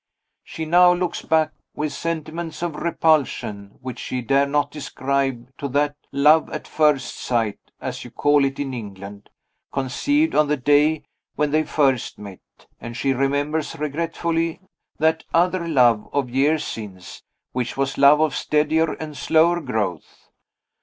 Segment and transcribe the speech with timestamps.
[0.43, 5.95] She now looks back with sentiments of repulsion, which she dare not describe, to that
[6.11, 9.29] 'love at first sight' (as you call it in England),
[9.71, 11.03] conceived on the day
[11.35, 12.39] when they first met
[12.79, 14.59] and she remembers regretfully
[14.97, 17.21] that other love, of years since,
[17.51, 20.31] which was love of steadier and slower growth.